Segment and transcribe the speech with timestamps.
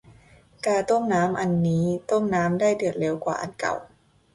[0.65, 3.73] กาต้มน้ำอันนี้ต้มน้ำได้เดือดเร็วกว่าอันเก่า